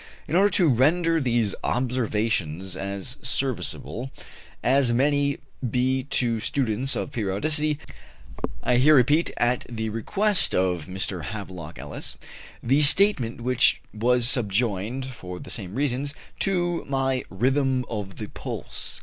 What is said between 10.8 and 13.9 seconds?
Mr. Havelock Ellis) the statement which